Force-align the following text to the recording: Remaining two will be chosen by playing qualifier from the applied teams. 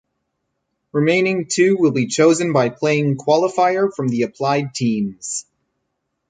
Remaining 0.93 1.45
two 1.45 1.77
will 1.77 1.91
be 1.91 2.07
chosen 2.07 2.53
by 2.53 2.69
playing 2.69 3.17
qualifier 3.17 3.87
from 3.95 4.07
the 4.07 4.23
applied 4.23 4.73
teams. 4.73 5.45